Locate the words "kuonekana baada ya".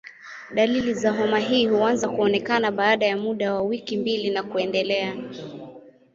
2.09-3.17